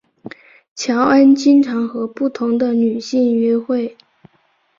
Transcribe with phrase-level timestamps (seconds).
[0.73, 3.95] 乔恩经常和不同的女性约会。